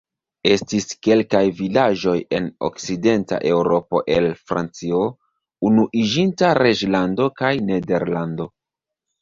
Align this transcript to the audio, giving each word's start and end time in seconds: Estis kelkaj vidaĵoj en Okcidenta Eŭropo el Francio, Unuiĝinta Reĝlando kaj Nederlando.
Estis 0.51 0.85
kelkaj 1.07 1.41
vidaĵoj 1.59 2.15
en 2.37 2.47
Okcidenta 2.69 3.39
Eŭropo 3.51 4.01
el 4.15 4.31
Francio, 4.49 5.03
Unuiĝinta 5.71 6.51
Reĝlando 6.63 7.31
kaj 7.43 7.53
Nederlando. 7.71 8.51